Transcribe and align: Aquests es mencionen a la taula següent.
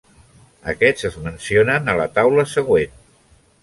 Aquests 0.73 1.07
es 1.11 1.19
mencionen 1.27 1.95
a 1.95 1.99
la 2.03 2.11
taula 2.19 2.51
següent. 2.59 3.03